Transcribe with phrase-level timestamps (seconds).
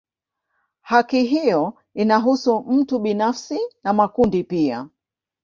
[0.81, 4.89] Haki hiyo inahusu mtu binafsi na makundi pia.